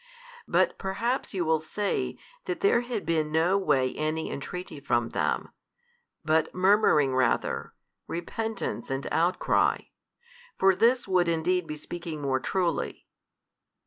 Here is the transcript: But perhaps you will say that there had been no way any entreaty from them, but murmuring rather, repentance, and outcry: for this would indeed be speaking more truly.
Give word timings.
But 0.47 0.79
perhaps 0.79 1.31
you 1.31 1.45
will 1.45 1.59
say 1.59 2.17
that 2.45 2.61
there 2.61 2.81
had 2.81 3.05
been 3.05 3.31
no 3.31 3.55
way 3.59 3.93
any 3.93 4.31
entreaty 4.31 4.79
from 4.79 5.09
them, 5.09 5.49
but 6.25 6.55
murmuring 6.55 7.15
rather, 7.15 7.75
repentance, 8.07 8.89
and 8.89 9.05
outcry: 9.11 9.81
for 10.57 10.73
this 10.75 11.07
would 11.07 11.27
indeed 11.29 11.67
be 11.67 11.77
speaking 11.77 12.19
more 12.19 12.39
truly. 12.39 13.05